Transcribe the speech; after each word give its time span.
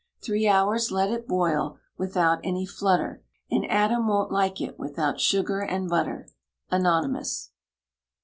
Three 0.19 0.47
hours 0.47 0.89
let 0.91 1.11
it 1.11 1.27
boil, 1.27 1.77
without 1.95 2.39
any 2.43 2.65
flutter, 2.65 3.21
And 3.51 3.69
Adam 3.69 4.07
won't 4.07 4.31
like 4.31 4.59
it 4.59 4.79
without 4.79 5.21
sugar 5.21 5.59
and 5.59 5.87
butter. 5.87 6.27
ANONYMOUS. 6.71 7.51